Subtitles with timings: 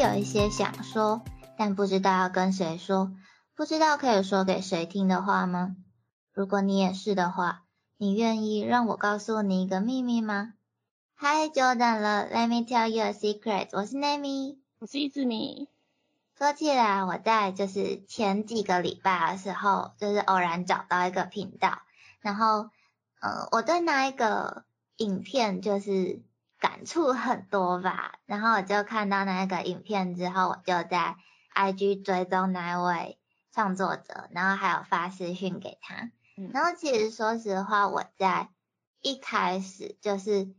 [0.00, 1.20] 有一些想说，
[1.58, 3.12] 但不知道要跟谁说，
[3.54, 5.76] 不知道可以说给谁听的话吗？
[6.32, 7.64] 如果你也是的话，
[7.98, 10.54] 你愿意让我告诉你一个秘密吗
[11.18, 13.68] ？Hi Jordan 了，Let me tell you a secret。
[13.72, 15.68] 我是 Nami，我是一字米。
[16.38, 21.82] 说起来，我在就是前几个礼拜的时候，就是偶然找到一个频道，
[22.20, 22.70] 然后，
[23.20, 24.64] 呃，我对那一个
[24.96, 26.22] 影片就是
[26.60, 31.16] 感触很多吧，然后我就看到那个影片之后，我就在
[31.54, 33.18] IG 追踪那位
[33.52, 36.10] 创作者，然后还有发私讯给他，
[36.52, 38.50] 然后其实说实话，我在
[39.00, 40.54] 一开始就是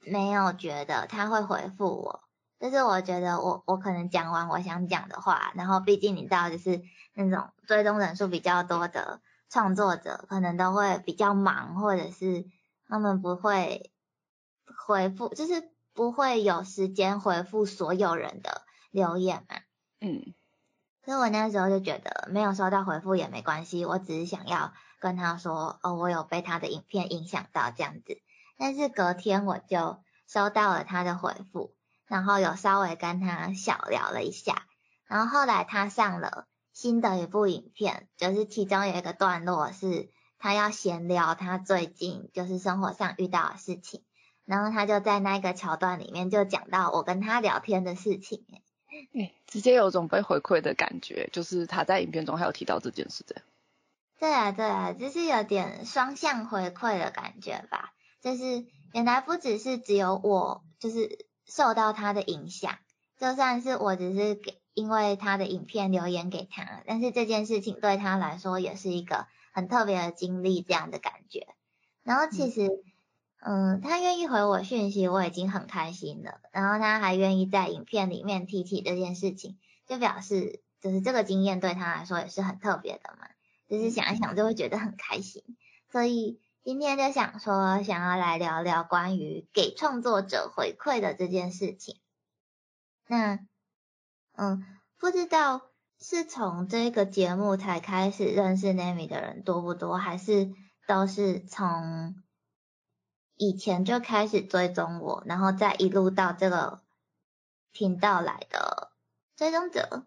[0.00, 2.22] 没有觉得他会回复我。
[2.58, 6.82] 就是我觉得我我可能讲完我想讲的话，然后毕竟你知道，就是
[7.14, 12.46] 那种追踪人数比较多的创作者，可能都会比较忙，或者是
[12.88, 13.90] 他们不会
[14.86, 19.56] 回复，就是不会有时间回复所有人的留言嘛。
[20.00, 20.34] 嗯。
[21.04, 28.20] 所以我那时候就觉得没有收到回复也没关系，我只是想要跟他说，哦，我有被他的影片影响到这样子。
[28.58, 31.74] 但是隔天我就收到了他的回复。
[32.08, 34.68] 然后有稍微跟他小聊了一下，
[35.08, 44.04] 然后后来他上了新的一部影片，就是其中有一个段落是他要闲聊他最近就是生活上遇到的事情，
[44.46, 48.46] 然后他就在那个桥段里面就讲到我跟他聊天的事情，
[49.12, 53.42] 哎，直接有种被回馈的感觉，就是他在影片中还有提到这件事的。
[54.18, 61.26] 对啊对啊，就是有点双向回馈的感觉吧，就是原来不只是只有我，就是。
[61.48, 62.76] 受到他的影响，
[63.20, 71.46] 就算是我只是给因为他的影片留言给他，但是这件事情对他来说也是一个很特别的经历，这样的感觉。
[72.02, 72.82] 然后其实，嗯，
[73.40, 76.40] 嗯他愿意回我讯息，我已经很开心了。
[76.52, 83.28] 然后他还愿意在影片里面提起这件事情，就表示就是这个经验对他来说也是很特别的嘛。
[83.68, 85.42] 就是想一想就会觉得很开心，
[85.90, 86.40] 所以。
[86.66, 92.00] 今天就想说，想要来聊聊关于给创作者回馈的这件事情。
[93.06, 93.38] 那，
[94.34, 94.66] 嗯，
[94.98, 95.62] 不知道
[96.00, 100.50] 是从这个节目才开始认识 Nami 的人多不多，还是
[100.88, 102.16] 都是从
[103.36, 106.80] 以前就开始追踪我，然后再一路到这个
[107.72, 108.92] 频道来的
[109.36, 110.04] 追踪者？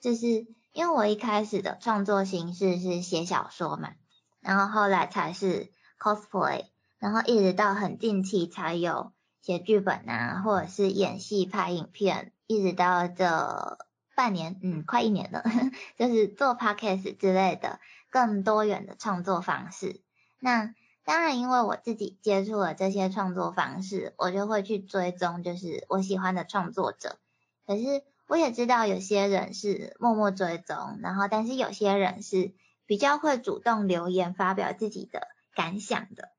[0.00, 0.26] 就是
[0.72, 3.92] 因为我一开始的创作形式是写小说嘛，
[4.40, 5.72] 然后后来才是。
[6.02, 6.64] cosplay，
[6.98, 13.78] 然后一直到很近期才有写剧本啊，或者是演戏、拍影片，一直到这
[14.16, 15.44] 半年，嗯，快一年了，
[15.96, 17.78] 就是做 podcast 之类的
[18.10, 20.02] 更多元的创作方式。
[20.40, 20.74] 那
[21.04, 27.18] 当然，因为我自己接触了这些创作方式，我就会去追踪，就是我喜欢的创作者。
[27.66, 32.54] 可是我也知道有些人是默默追踪，然后但是有些人是
[32.86, 35.28] 比较会主动留言发表自己的。
[35.54, 36.30] 感想的，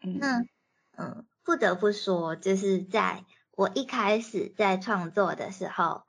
[0.00, 0.40] 那
[0.96, 6.02] 嗯，不得不说，就是在我一开始在创作的时候，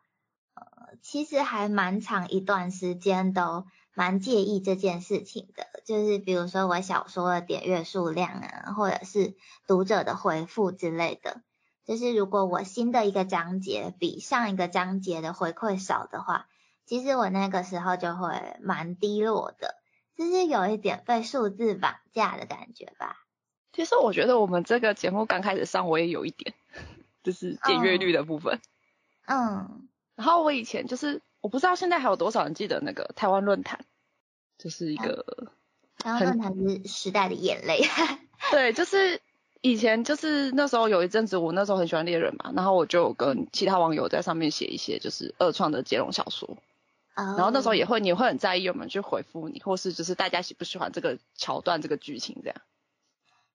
[0.55, 9.35] 呃，其实还蛮长一段时间都蛮介意这件事情的，就是比如说我小说的点阅数量啊，或者是
[9.67, 11.41] 读者的回复之类的，
[11.85, 16.47] 就是如果我新的一个章节比上一个章节的回馈少的话，
[16.85, 19.75] 其实我那个时候就会蛮低落的。
[20.17, 23.25] 就是有一点被数字绑架的感觉吧。
[23.71, 26.53] 其实我觉得我们这个节目刚开始上，我也有一点，
[27.23, 28.59] 就是点阅率的部分。
[29.25, 29.87] 嗯。
[30.15, 33.83] 然后我以前就是，我不知道现在还有多少人记得那个台湾论坛，
[34.57, 35.51] 就是一个
[35.97, 37.81] 台湾论坛是时代的眼泪。
[38.51, 39.19] 对，就是
[39.61, 46.57] 以前就是那时候有一阵子，我那时候很喜欢猎人嘛，然后我就跟其他网友在上面写一些就是二创的接龙小说。
[47.13, 52.55] 然后那时候也会，你会很在意有没有去回复你，或是就是大家喜不喜欢这个桥段、这个剧情这样。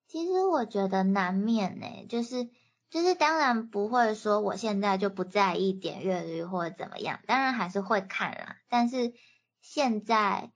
[0.07, 2.49] 其实我觉得难免呢，就是
[2.91, 8.57] 就是当然不会说我现在就不在意点阅率或者怎么样，当然还是会看啦。
[8.69, 9.13] 但是
[9.61, 10.53] 现在，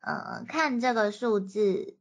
[0.00, 1.98] 呃，看这个数字，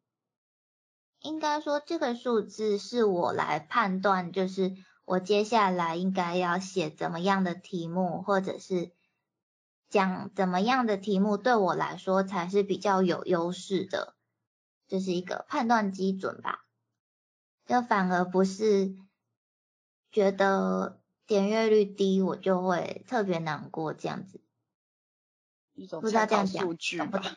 [1.19, 4.75] 应该说这个数字是我来判断，就是
[5.05, 8.91] 我接下来应该要写怎么样的题目，或者是。
[9.89, 14.15] 讲怎么样的题目对我来说才是比较有优势的，
[14.85, 16.65] 这是一个判断基准吧。
[17.65, 18.97] 就反而不是
[20.17, 24.41] 觉得点阅率低我就会特别难过这样子。
[25.75, 26.75] 不知道这样讲懂
[27.11, 27.31] 不懂？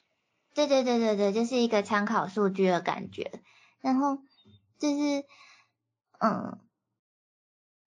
[0.55, 3.43] 对对对对对，就是一个参考数据的感觉。
[3.81, 4.17] 然后
[4.79, 5.27] 就是，
[6.21, 6.59] 嗯，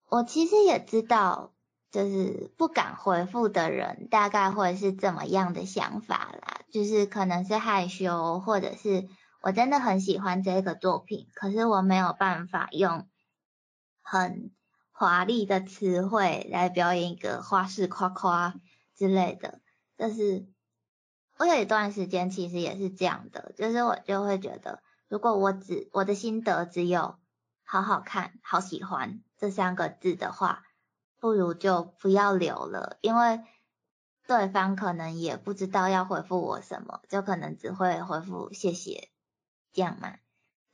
[0.10, 1.50] 我其实也知道。
[1.90, 6.62] 就是不敢回复的人，大概会是怎么样的想法啦？
[6.72, 9.08] 就是可能是害羞，或者是
[9.44, 13.08] 我真的很喜欢这个作品，可是我没有办法用
[14.02, 14.50] 很
[14.94, 18.56] 华丽的词汇来表演一个花式夸夸
[18.96, 19.60] 之类的。
[19.98, 20.48] 就是
[21.38, 27.18] 我有一段时间其实也是这样的，就是我就会觉得，如果我只我的心得只有
[27.66, 30.64] 好好看、好喜欢这三个字的话。
[31.20, 33.40] 不如就不要留了，因为
[34.28, 39.10] 对方可能也不知道要回复我什么，就可能只会回复谢谢
[39.72, 40.18] 这样嘛，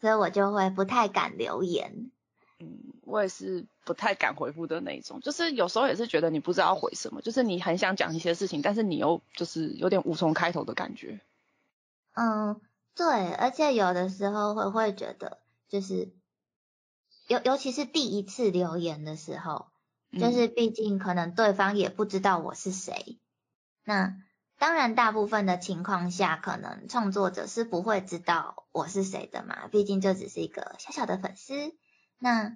[0.01, 2.10] 所以我就会不太敢留言。
[2.59, 11.19] 嗯，我也是不太敢回复的那种，就是有时候也是觉得你不知道回什么，就是你很想讲一些事情，但是你又就是有点无从开头的感觉。
[12.13, 12.59] 嗯，
[12.95, 16.11] 对，而且有的时候会会觉得，就是
[17.27, 19.67] 尤尤其是第一次留言的时候。
[20.12, 23.19] 就是毕竟可能对方也不知道我是谁，
[23.83, 24.15] 那
[24.57, 31.75] 当然大部分的情况下，可能创作者是不会知道我是谁的嘛，毕竟就只是一个小小的粉丝。
[32.19, 32.56] 那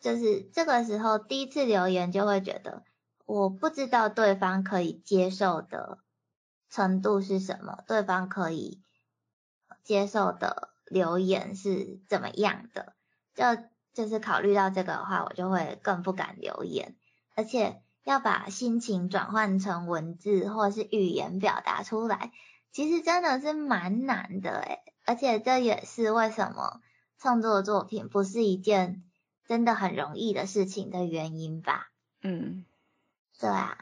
[0.00, 2.84] 就是这个时候第一次留言就会觉得，
[3.26, 5.98] 我不知道对方可以接受的
[6.70, 8.80] 程度是什么，对方可以
[9.82, 12.94] 接受的留言是怎么样的，
[13.34, 13.44] 就。
[13.94, 16.96] 就是考虑到这个的话，我就会更不敢留言，
[17.36, 22.32] 而且要把心情转换成文字或是语言表达出来，
[22.72, 26.80] 其实真的是蛮难的诶而且这也是为什么
[27.18, 29.02] 创作作品不是一件
[29.46, 31.90] 真的很容易的事情的原因吧。
[32.22, 32.64] 嗯，
[33.38, 33.76] 对啊。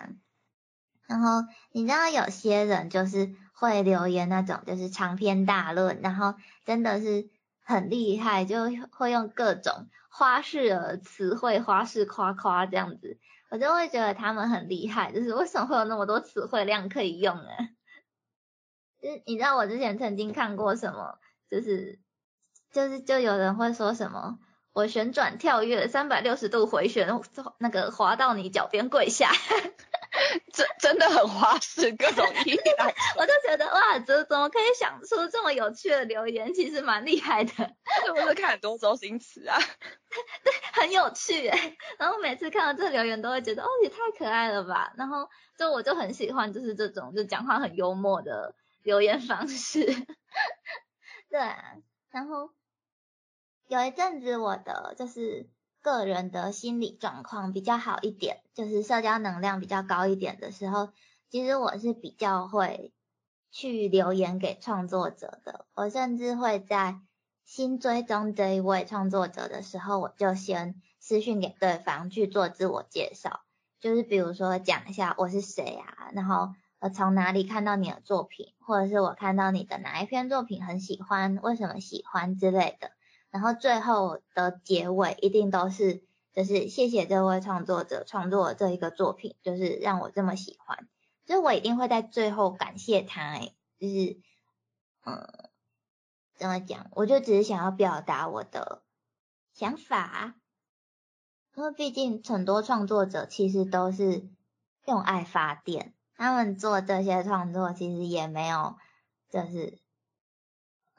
[1.07, 6.35] 然后你知道有些人就是会留言那种就是长篇大论，然后
[6.65, 7.29] 真的是
[7.61, 9.89] 很厉害，就会用各种。
[10.15, 13.19] 花式的词汇，花式夸夸这样子，
[13.49, 15.11] 我就会觉得他们很厉害。
[15.11, 17.49] 就是为什么会有那么多词汇量可以用呢？
[19.01, 21.19] 就是你知道我之前曾经看过什么，
[21.49, 21.99] 就是
[22.73, 24.39] 就是就有人会说什么，
[24.73, 27.09] 我旋转跳跃三百六十度回旋，
[27.59, 29.31] 那个滑到你脚边跪下。
[30.53, 36.53] 真真的很花式，各种意来， 我就觉得哇，怎怎么可以想出这么有趣的留言？
[36.53, 37.53] 其实蛮厉害的。
[38.05, 39.57] 是不是看很多周星驰啊？
[40.45, 41.77] 对，很有趣哎。
[41.99, 44.93] 然后每次看到这个留言，都会觉得哦，也太可爱了吧。
[44.99, 49.87] 然后就我就很喜欢，就是这种就讲话很幽默的留言方式。
[51.31, 51.41] 对，
[52.11, 52.51] 然后
[53.73, 55.49] 有一阵子我的就是。
[55.85, 60.91] 个人的心理状况比较好一点，就是社交能量比较高一点的时候，
[61.29, 62.93] 其实我是比较会
[63.51, 65.67] 去留言给创作者的。
[65.75, 67.01] 我甚至会在
[67.45, 73.41] 新追踪这一位创作者的时候，我就先私讯给对方去做自我介绍，
[73.81, 82.93] 就是比如说讲一下我是谁啊，然后呃从哪里看到你的作品，或者是我看到你的哪一篇作品很喜欢，为什么喜欢之类的。
[83.33, 90.87] 然后最后的结尾一定都是，就是谢谢这位创作者创作这一个作品，就是让我这么喜欢，
[91.27, 93.41] 所以我一定会在最后感谢他，
[93.79, 94.21] 就是，
[95.07, 95.51] 嗯，
[96.37, 96.89] 怎么讲？
[96.93, 98.83] 我就只是想要表达我的
[99.55, 100.35] 想法，
[101.55, 104.29] 因为毕竟很多创作者其实都是
[104.85, 108.77] 用爱发电，他们做这些创作其实也没有，
[109.31, 109.79] 就是，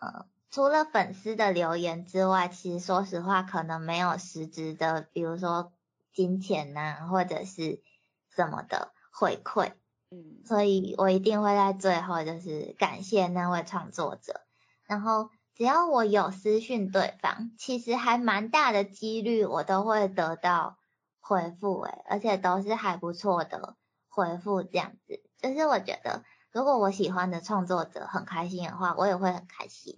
[0.02, 0.33] 嗯。
[0.54, 5.74] 除了粉丝的留言之外，其实说实话，可能没有实质的，比如说
[6.14, 7.82] 金钱呐，或者是
[8.30, 9.72] 什么的回馈。
[10.12, 14.42] 嗯，所以我一定会在最后就是感谢那位创作者。
[14.86, 20.78] 然后只要我有私讯对方，其实还蛮大的几率我都会得到
[21.20, 23.76] 回复，诶，而且都是还不错的
[24.08, 25.20] 回复，这样子。
[25.42, 29.96] 就是我觉得，如果我喜欢的创作者很开心的话，我也会很开心。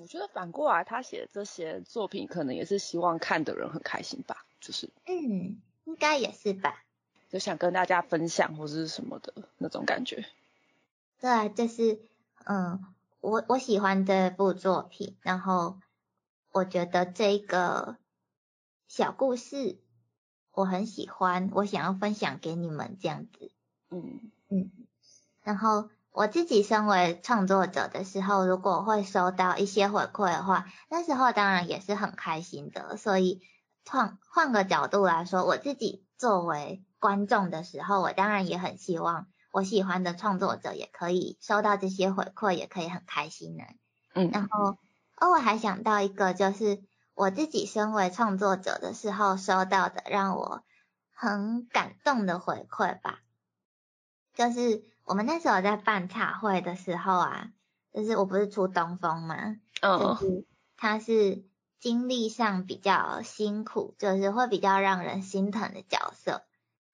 [0.00, 6.84] 我觉得反过来，他写这些作品，可能也是希望看的人很开心吧，就是，嗯，应该也是吧，
[7.28, 10.24] 就想跟大家分享或者是什么的那种感觉。
[11.20, 12.00] 对，就是，
[12.44, 12.84] 嗯，
[13.20, 15.78] 我我喜欢这部作品，然后
[16.52, 17.96] 我觉得这个
[18.86, 19.78] 小故事
[20.52, 23.50] 我很喜欢，我想要分享给你们这样子，
[23.90, 24.70] 嗯嗯，
[25.42, 25.90] 然后。
[26.18, 32.96] 我自己身为创作者的时候，如果会收到一些回馈的话，那时候当然也是很开心的。
[32.96, 33.40] 所以
[33.88, 43.62] 换换个角度来说，我自己作为观众的时候，我当然也很希望我喜欢的创作者也可以收到这些回馈，也可以很开心呢。
[44.12, 44.76] 嗯，然后
[45.18, 46.82] 哦，我还想到一个，就是
[47.14, 50.64] 我自己身为创作者的时候收到的，让我
[51.12, 53.20] 很感动的回馈吧。
[54.34, 57.48] 就是我们那时候在办茶会的时候啊，
[57.94, 59.56] 就是我不是出东风嘛？
[59.80, 59.98] 嗯。
[59.98, 60.46] 就是
[60.76, 61.44] 他是
[61.80, 66.42] 经历上比较辛苦，就是会比较让人心疼的角色。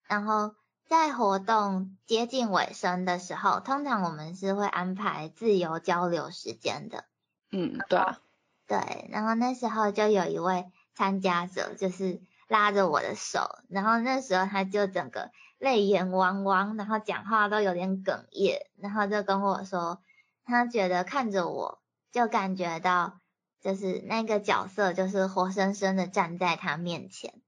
[0.06, 0.54] 然后
[0.86, 7.06] 在活动接近尾声的时候，通常我们是会安排自由交流时间的。
[7.50, 8.20] 嗯，对啊。
[8.68, 15.32] 对，然后那时候就有一位参加者，就是拉着我的手，然后那时候他就整个。
[15.64, 20.02] 泪眼汪汪，然后讲话都有点哽咽，然后就跟我说，
[20.44, 21.80] 他觉得看着我
[22.12, 23.18] 就感觉到，
[23.62, 27.40] 就是那个角色就是活生生的站在他面前，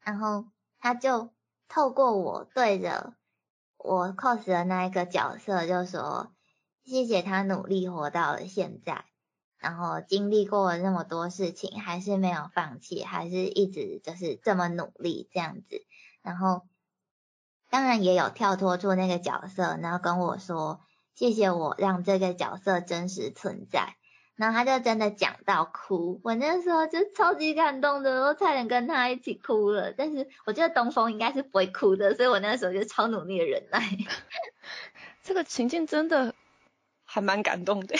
[0.00, 0.46] 然后
[0.80, 1.30] 他就
[1.68, 3.14] 透过我对着
[3.76, 6.32] 我 cos 的那一个角色就说，
[6.84, 9.04] 谢谢他努力活到了现在，
[9.58, 15.86] 然后经历过了那么多事情，还是没有放弃，还是一直就是这么努力这样子，
[16.22, 16.66] 然后。
[17.70, 20.80] 当然也有跳脱出那个角色，然后跟我说
[21.14, 23.96] 谢谢我让这个角色真实存在，
[24.36, 29.92] 然后他就真的讲到哭，我那时候就超级感动的，我差点跟他一起哭了。
[29.92, 33.80] 但是我觉得东风应该是不会哭的，所以我那时候就超努力的忍耐。
[35.22, 36.34] 这个情境真的
[37.04, 37.96] 还蛮感动的。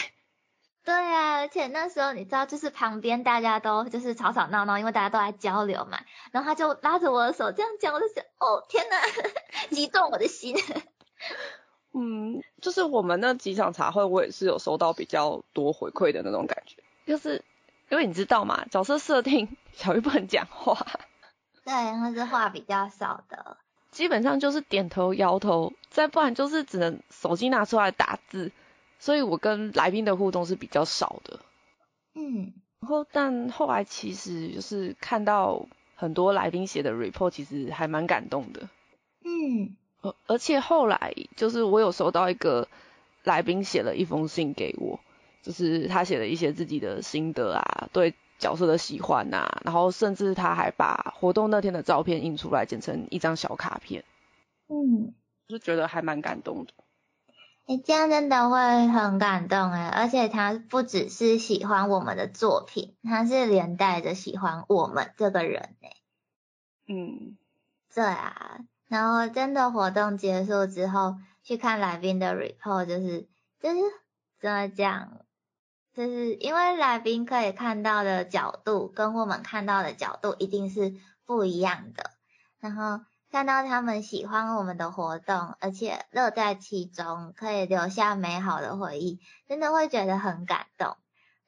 [0.88, 6.00] 对啊，而且那时候你知道，就是旁边大家都就是吵吵闹闹，因为大家都在交流嘛。
[6.32, 8.96] 然后他就拉着我的手这样讲，我就想，哦天哪，
[9.68, 10.56] 激动我的心。
[11.92, 17.44] 嗯，就是我们那几场茶会，我也是有收到比较多回馈的那种感觉，就是
[17.90, 20.74] 因为你知道嘛，角色设定 小玉不能讲话，
[21.66, 23.58] 对，他是话比较少的，
[23.90, 28.52] 基本上就是点头摇头，再不然就是只能手机拿出来打字。
[28.98, 31.40] 所以我跟来宾的互动是比较少的，
[32.14, 38.68] 嗯，然后但后来其实就是看到很多来宾写的 report，其实还蛮感动的，
[39.24, 42.68] 嗯，而而且后来就是我有收到一个
[43.24, 45.00] 来宾写了一封信给我，
[45.42, 54.04] 就是他写了一些自己的心得啊，对角色的喜欢呐，然后甚至他还把活动那天的照片印出来剪成一张小卡片，
[54.68, 55.14] 嗯，
[55.48, 56.72] 就觉得还蛮感动的。
[57.68, 65.92] 哎，这样真的会很感动哎，而且他不只是喜欢我们的作品，他是连带着喜欢我们这个人哎。
[66.86, 67.36] 嗯，
[67.92, 73.28] 对啊，然后真的活动结束之后，去看来宾的 report，就是
[73.60, 73.80] 就是
[74.40, 75.20] 怎么讲，
[75.92, 80.94] 就是因为来宾可以看到的角度跟我们看到的角度一定是
[81.26, 82.12] 不一样的，
[82.60, 83.04] 然后。
[83.30, 90.96] 看到他们喜欢我们的活动，而且乐在其中，可以留下美好的回忆，真的会觉得很感动。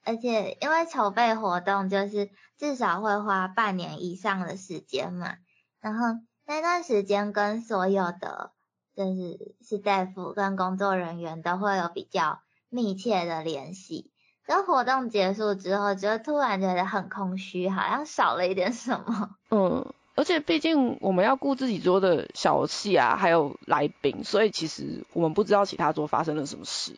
[0.05, 5.37] 而且因为筹备活动，就是至少会花半年以上的时间嘛，
[5.81, 6.07] 然后
[6.47, 8.53] 那段时间跟所有的
[8.95, 14.11] 就是是大夫跟工作人员都会有比较密切的联系。
[14.47, 19.37] 等活动结束之后，就突然觉得很空虚，好像少了一点什么。
[19.51, 19.95] 嗯。
[20.21, 26.95] 而且毕竟我们要顾自己桌的小戏啊，还有来宾，所以其实我们不知道其他桌发生了什么事。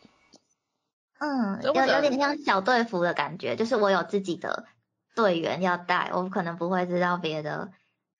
[1.19, 4.65] 嗯，有有点像小队服的感觉，就是我有自己的
[5.15, 7.71] 队员要带，我可能不会知道别的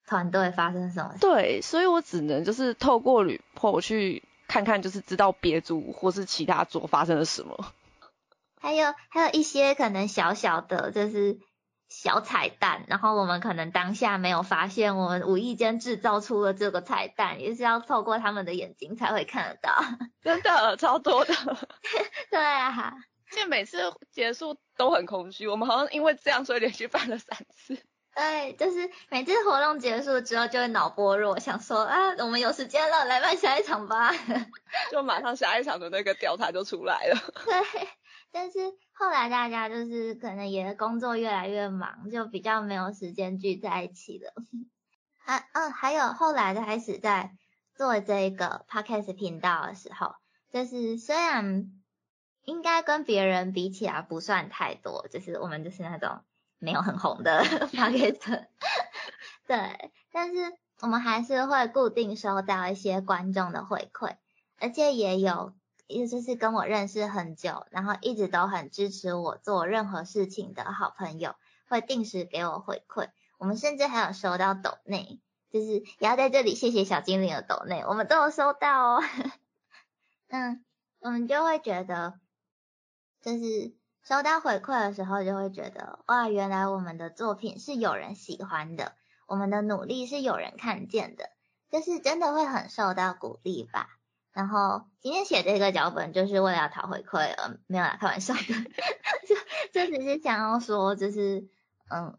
[0.08, 1.16] 团队发生什么。
[1.20, 7.74] 对，所以我只能就是透过旅破去看看，就是知道别组或是其他桌发生了什么。
[8.62, 11.40] 还有还有一些可能小小的，就是。
[11.96, 19.72] 小彩蛋，然后我们可能当下没有发现，我们无意间制造出了这个彩蛋，也是要透过他们的眼睛才会看得到。
[20.24, 21.36] 真的超多的。
[22.32, 22.94] 对啊，
[23.30, 27.78] 现在每次结束都很空虚，我们好像因为这样，所以连续办了三次。
[28.16, 34.12] 对，就是每次活动结束之后就会脑波弱，想说啊，我们有时间了，来办下一场吧。
[34.92, 37.20] 就马上下一场的那个调查就出来了。
[37.46, 37.88] 对。
[38.34, 38.60] 但是
[38.94, 44.34] 后来大家就是可能也工作越来越忙，就比较没有时间聚在一起了。
[45.20, 47.32] 还嗯，还有后来开始在
[47.76, 50.16] 做这个 podcast 频道的时候，
[50.52, 51.72] 就是虽然
[52.44, 56.22] 应该跟别人比起来不算太多，就是我们就是那种
[56.58, 58.48] 没有很红的 podcast，
[59.46, 64.16] 对，但是我们还是会固定收到一些观众的回馈，
[64.60, 65.54] 而且也有。
[65.88, 71.36] 意思是跟我认识很久，然后一直都很支持我做任何事情的好朋友，
[71.68, 73.10] 会定时给我回馈。
[73.38, 75.20] 我们甚至还有收到抖内，
[75.52, 79.04] 就是也要在这里谢谢小精灵的抖内，我们都有收到哦。
[80.30, 80.64] 嗯，
[81.00, 82.20] 我们就会觉得，
[83.22, 88.94] 就是收到回馈的时候，就会觉得哇，原来我们的作品是有人喜欢的。
[89.26, 91.30] 我们的努力是有人看见的，
[91.70, 93.90] 就是真的会很受到鼓励吧。
[94.34, 99.36] 然后今天写这个脚本就是为了要讨回馈，呃，没有啦，开玩笑的， 就
[99.72, 101.48] 就只是想要说，就是
[101.88, 102.18] 嗯，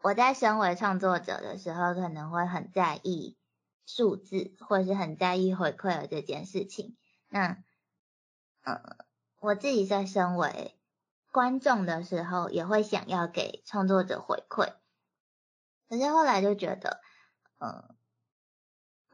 [0.00, 3.36] 我在身为创作者的时候，可能会很在意
[3.84, 6.96] 数字，或是很在意回馈的这件事情。
[7.28, 7.62] 那，
[8.62, 8.96] 呃，
[9.40, 10.74] 我自己在身为
[11.30, 14.72] 观众的时候，也会想要给创作者回馈，
[15.90, 17.02] 可是后来就觉得，
[17.58, 17.94] 嗯，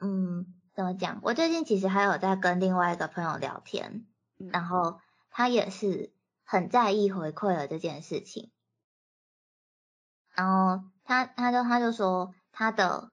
[0.00, 0.54] 嗯。
[0.78, 1.18] 怎么讲？
[1.24, 4.06] 我最近其实还有在跟另外一个朋友聊天，
[4.36, 6.12] 然后他也是
[6.44, 8.52] 很在意回馈的这件事情。
[10.36, 13.10] 然后他他就他就说他的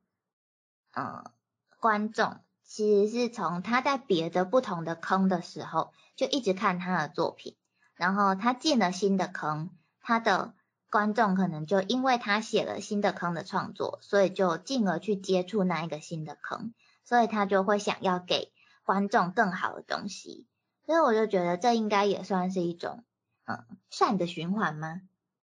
[0.93, 1.31] 呃
[1.79, 7.57] 观众其实是从他在别的不同的坑的时候就一直看他的作品，
[7.95, 10.53] 然后他进了新的坑，他的
[10.91, 16.75] 观众可能就因为他写了新的坑的创作，所以就进而去接触那一个新的坑。
[17.05, 18.51] 所以他就会想要给
[18.83, 20.45] 观众更好的东西，
[20.85, 23.05] 所以我就觉得这应该也算是一种
[23.45, 25.01] 嗯善的循环吗？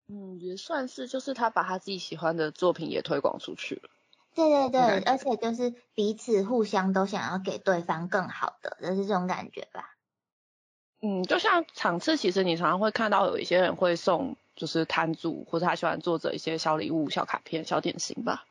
[0.08, 3.90] 嗯，也算是，就是他把他自己喜欢的作品也推广出去了。
[4.34, 9.96] 对对对，而且就是彼此互相都想要给对方更好的，就是这种感觉吧。
[11.02, 18.44] 嗯，就像场次，其实你常常会看到有一些人会送，就是摊主或者他喜欢作者一些小礼物、小卡片、小点心吧。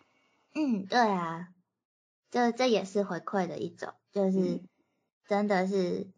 [0.55, 1.49] 嗯，对啊。
[2.31, 4.63] 这这也是回馈的一种，就是
[5.25, 6.11] 真的是，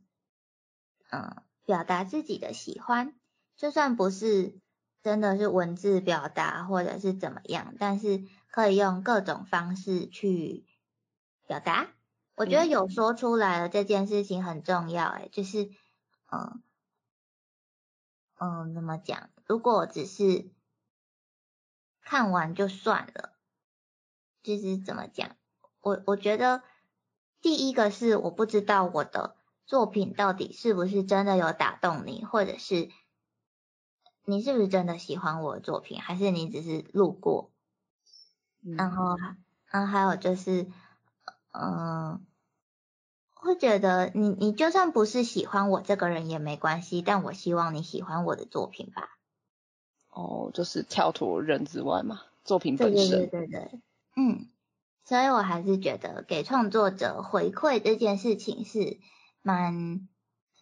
[1.10, 3.16] 嗯，表达自己的喜欢，
[3.56, 4.60] 就算不是
[5.02, 10.66] 真的是文字表达或者是怎么样，但是可以用各种方式去
[11.48, 11.94] 表达。
[12.36, 15.70] 我觉得有说出来了这件事情很重要，哎，就是，
[16.32, 16.64] 嗯，
[18.40, 19.30] 嗯，怎么讲？
[19.46, 20.50] 如果只是
[22.02, 23.34] 看完就算了，
[24.42, 25.38] 就是怎么讲？
[25.82, 26.62] 我我觉得
[27.42, 32.90] 第一个是我不知道我的作品到底是不是真的有打动你，或者是
[34.24, 37.52] 你是不是真的喜欢我的作品，还是你只是路过。
[38.62, 39.18] 然后，
[39.66, 40.68] 然后还有就是，
[41.52, 42.24] 嗯，
[43.34, 49.18] 会觉得你你就算不是喜欢我这个人也没关系，但我希望你喜欢我的作品吧。
[50.12, 53.10] 哦，就是跳脱人之外嘛，作品本身。
[53.10, 53.82] 对对对对，
[54.16, 54.48] 嗯。
[55.04, 59.00] 所以我还是觉得给创作者回馈这件事情是
[59.42, 60.08] 蛮，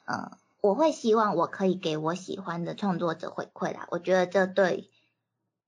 [0.05, 3.87] 呃，我会希望我可以给我喜欢的创作者回馈啦。
[3.91, 4.89] 我觉得这对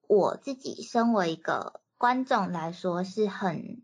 [0.07, 3.83] 我自己身为一个观众来说是很，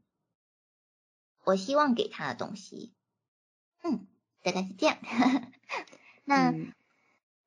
[1.43, 2.93] 我希望给他的东西。
[3.84, 4.08] 嗯，
[4.41, 4.97] 大概是这样。
[6.26, 6.52] 那，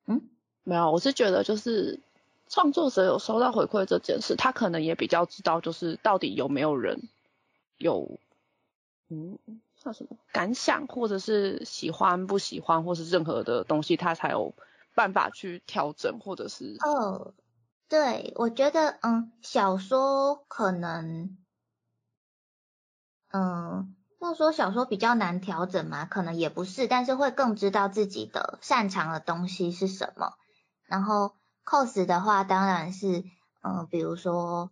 [0.06, 0.28] 嗯，
[0.62, 2.00] 没有，我是觉得就是
[2.48, 7.08] 创作者有收到回馈这件事，他可能也比较知道，就是到底有没有人。
[7.80, 8.20] 有，
[9.08, 9.38] 嗯，
[9.74, 14.54] 叫什么感想，或者是喜欢不喜欢，或是任何的东西，他才有
[14.94, 16.76] 办法去调整，或者是。
[16.84, 17.32] 哦，
[17.88, 21.38] 对，我觉得，嗯，小说可能，
[23.30, 30.34] 嗯，要说小说比较难调整嘛，可能也不是，但是会更知道自己的擅长的东西是什么。
[30.84, 33.24] 然后 cos 的话，当然是，
[33.62, 34.70] 嗯，比如说。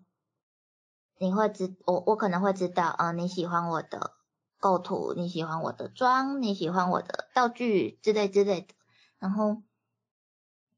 [1.18, 4.14] 你会知我我可能会知道啊，你喜欢我的
[4.58, 8.74] 构图，你喜欢我的妆，你喜欢我的道具之类之类的。
[9.18, 9.62] 然后，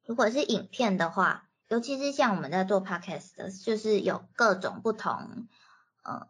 [0.06, 5.46] 如果是影片的话，尤其是像我们在做 podcast 的，就是有各种不同
[6.02, 6.26] 呃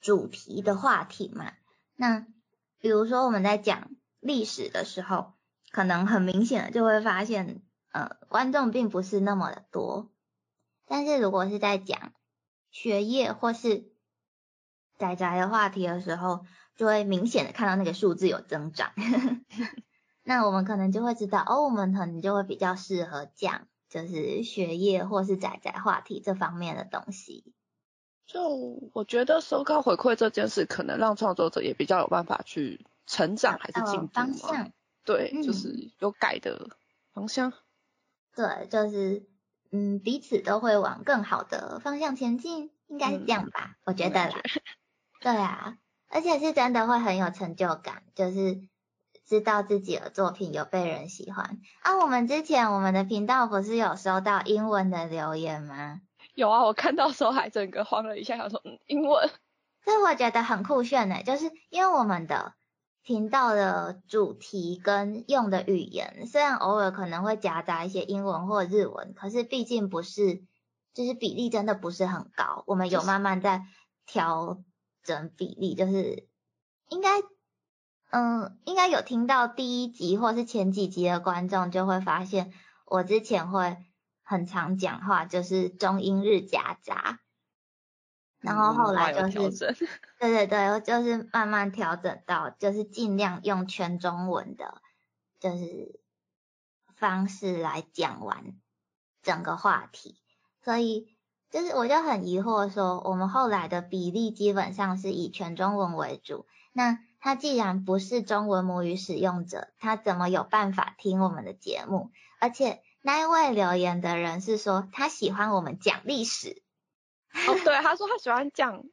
[0.00, 1.52] 主题的话题嘛。
[1.94, 2.26] 那
[2.78, 3.90] 比如说我们在讲
[4.20, 5.32] 历史的时候，
[5.70, 10.10] 可能很明显的就会发现，呃，观众并不是那么的多。
[10.86, 12.12] 但是如果是在讲
[12.76, 13.90] 学业或是
[14.98, 16.44] 仔仔的话题的时候，
[16.76, 18.92] 就会明显的看到那个数字有增长。
[20.22, 27.54] 那我们可能就会知道，哦，我们可能就会比较适合讲就是学业或是仔仔话题这方面的东西。
[28.26, 28.46] 就
[28.92, 34.70] 我觉得收高回馈这件事，可能让创作者也比较有办法去成长还是进步方向。
[35.02, 36.68] 对，就是有改的
[37.14, 37.54] 方向。
[38.34, 39.26] 对，就是。
[39.70, 43.76] 嗯，彼此都会往更好的方向前进，应该是这样吧？
[43.84, 44.34] 我觉得啦。
[45.20, 48.60] 对啊，而且是真的会很有成就感，就是
[49.24, 51.58] 知道自己的作品有被人喜欢。
[51.82, 56.00] 啊，我们之前我们的频道不是有收到英文的留言吗？
[56.34, 59.30] 有啊，我看到时候还整个慌了一下，想说嗯，英文。
[59.84, 62.55] 所以我觉得很酷炫呢，就是因为我们的。
[63.06, 70.42] 频道的主题跟用的语言，虽然偶尔可能会夹杂一些英文或日文，可是毕竟不是
[70.92, 73.62] 就是比例真的不是很高，我们有慢慢在
[74.06, 74.60] 调
[75.04, 76.26] 整比例，就是
[76.88, 77.20] 应该，
[78.10, 82.52] 嗯，应该有听到第一集或是前几集的观众就会发现，
[82.86, 83.76] 我之前会
[84.24, 87.20] 很常讲话，就是中英日夹杂，
[88.40, 89.72] 然后后来就是，
[90.20, 94.80] 对对对，就是慢慢调整到，就是尽量用全中文的，
[95.40, 96.00] 就是
[96.94, 98.54] 方式来讲完
[99.22, 100.20] 整个话题。
[100.62, 101.16] 所以
[101.50, 106.46] 就是我就很疑惑说，我们后来的比例基本上是以全中文为主。
[106.72, 112.10] 那他既然不是中文母语使用者，他怎么有办法听我们的节目？
[112.38, 116.62] 而且那一位留言的人是说他喜欢我们讲历史。
[117.48, 118.84] 哦，对，他说他喜欢讲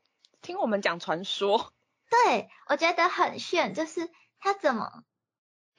[0.42, 1.74] 听我们讲传说。
[2.10, 5.04] 对，我觉得很炫，就是他怎么？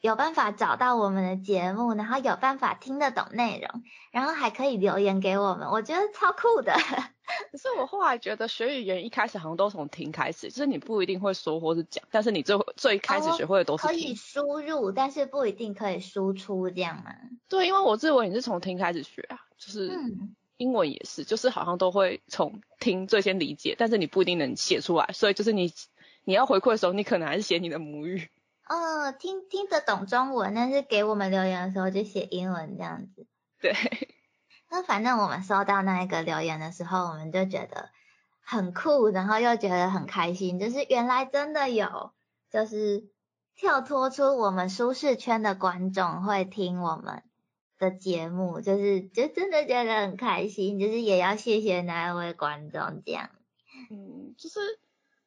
[0.00, 6.74] 有办法找到我们的节目，然后有办法听得懂内容，然后还可以留言给我们，我觉得超酷的。
[7.50, 17.14] 可是我后来觉得学语言一开始好像都从听开始，就是你不一定会说或是讲，但是你最最开始学会的都是可以输入，但是不一定可以输出，这样吗？
[17.48, 19.98] 对，因为我自我也是从听开始学啊，就是
[20.56, 25.72] 英文也是，就是好像都会从听最先理解，但是你不一定能写出来，所以就是你
[26.24, 28.28] 你要回馈的时候，你可能还是写你的母语。
[28.68, 33.26] 哦，听听得懂中文，但是给我们留言的时候就写英文这样子。
[33.60, 33.74] 对。
[34.70, 37.90] 那反正我们收到那一个留言的时候，我们就觉得
[38.40, 42.12] 很酷，然后又觉得很开心，就是原来真的有，
[42.50, 43.04] 就是
[43.54, 47.22] 跳脱出我们舒适圈的观众会听我们
[47.78, 53.30] 的节目，就是就真的觉得很开心，就是也要谢谢那一位观众这样。
[53.90, 54.58] 嗯，就是。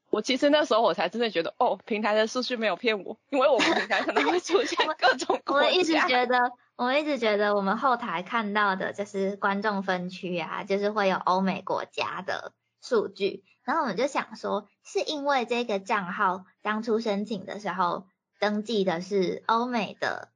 [0.09, 18.07] 我其实那时候我才真的觉得，哦，平台的数据没有骗我，因为我们平台可能会出现各种我们一直觉得，我们一直觉得我们后台看到的就是观众分区啊，就是会有欧美国家的数据，然后我们就想说，是因为这个账号当初申请的时候
[18.39, 20.29] 登记的是欧美的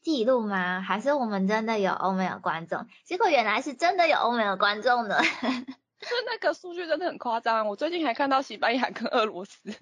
[0.00, 0.80] 记录吗？
[0.80, 2.86] 还是我们真的有欧美的观众？
[3.04, 5.20] 结果原来是真的有欧美的观众的。
[5.22, 9.74] 就那个数据真的很夸张，我最近还看到西班牙跟俄罗斯。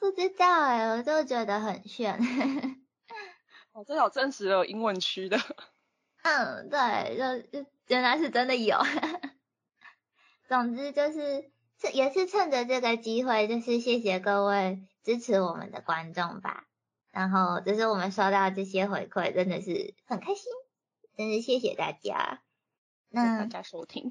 [0.00, 2.18] 不知道哎，我就觉得很炫。
[3.72, 5.38] 哦，这有真实有英文区的。
[6.22, 8.78] 嗯，对，就就原来是真的有。
[10.48, 16.64] 总之就是趁也是趁着这个机会，就是谢谢各位支持我们的观众吧。
[17.14, 20.44] 然后就是我们收到这些回馈，真的是很开心，
[21.16, 22.42] 真是谢谢大家。
[23.08, 24.10] 那大家收听。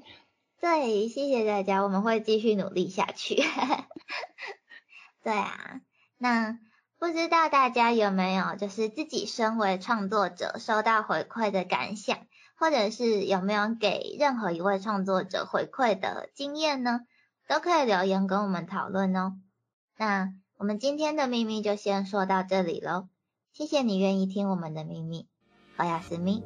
[0.58, 3.36] 对，谢谢大家，我们会继续努力下去。
[5.22, 5.82] 对啊，
[6.16, 6.58] 那
[6.98, 17.02] 不知道大家有没有就是自己身为创作者收到回馈的感想，或者是有没有给任何一位创作者回馈的经验呢？
[17.46, 19.36] 都可以留言跟我们讨论哦。
[19.98, 23.08] 那我们今天的秘密就先说到这里喽，
[23.52, 25.26] 谢谢你愿意听我们的秘密，
[25.76, 26.42] 我亚思密。